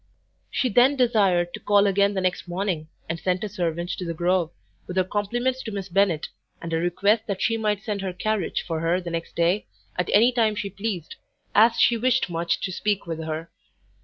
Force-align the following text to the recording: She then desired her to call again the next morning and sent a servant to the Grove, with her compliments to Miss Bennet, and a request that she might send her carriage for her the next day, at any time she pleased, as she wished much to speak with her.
She 0.49 0.67
then 0.69 0.95
desired 0.95 1.45
her 1.45 1.51
to 1.53 1.59
call 1.59 1.85
again 1.85 2.15
the 2.15 2.21
next 2.21 2.47
morning 2.47 2.87
and 3.07 3.19
sent 3.19 3.43
a 3.43 3.49
servant 3.49 3.91
to 3.91 4.03
the 4.03 4.15
Grove, 4.15 4.49
with 4.87 4.97
her 4.97 5.03
compliments 5.03 5.61
to 5.61 5.71
Miss 5.71 5.89
Bennet, 5.89 6.29
and 6.59 6.73
a 6.73 6.77
request 6.77 7.27
that 7.27 7.39
she 7.39 7.55
might 7.55 7.83
send 7.83 8.01
her 8.01 8.11
carriage 8.11 8.63
for 8.65 8.79
her 8.79 8.99
the 8.99 9.11
next 9.11 9.35
day, 9.35 9.67
at 9.97 10.09
any 10.11 10.31
time 10.31 10.55
she 10.55 10.71
pleased, 10.71 11.17
as 11.53 11.75
she 11.79 11.97
wished 11.97 12.31
much 12.31 12.59
to 12.61 12.71
speak 12.71 13.05
with 13.05 13.19
her. 13.23 13.51